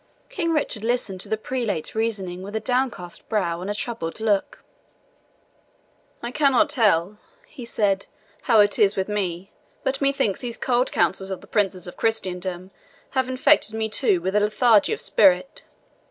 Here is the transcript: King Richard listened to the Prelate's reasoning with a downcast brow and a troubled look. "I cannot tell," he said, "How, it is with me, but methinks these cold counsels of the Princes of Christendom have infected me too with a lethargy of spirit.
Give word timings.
King 0.29 0.51
Richard 0.51 0.83
listened 0.83 1.21
to 1.21 1.29
the 1.29 1.37
Prelate's 1.37 1.93
reasoning 1.93 2.41
with 2.41 2.55
a 2.55 2.59
downcast 2.59 3.29
brow 3.29 3.61
and 3.61 3.69
a 3.69 3.75
troubled 3.75 4.19
look. 4.19 4.63
"I 6.23 6.31
cannot 6.31 6.71
tell," 6.71 7.19
he 7.45 7.65
said, 7.65 8.07
"How, 8.41 8.61
it 8.61 8.79
is 8.79 8.95
with 8.95 9.07
me, 9.07 9.51
but 9.83 10.01
methinks 10.01 10.39
these 10.39 10.57
cold 10.57 10.91
counsels 10.91 11.29
of 11.29 11.41
the 11.41 11.45
Princes 11.45 11.85
of 11.85 11.97
Christendom 11.97 12.71
have 13.11 13.29
infected 13.29 13.75
me 13.75 13.89
too 13.89 14.21
with 14.21 14.35
a 14.35 14.39
lethargy 14.39 14.91
of 14.91 14.99
spirit. 14.99 15.65